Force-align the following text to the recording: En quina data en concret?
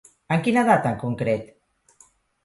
En 0.35 0.39
quina 0.45 0.61
data 0.69 0.93
en 0.93 0.97
concret? 1.03 1.51